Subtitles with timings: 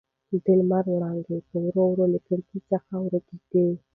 [0.43, 3.67] د لمر وړانګې په ورو ورو له کړکۍ څخه ورکېدې.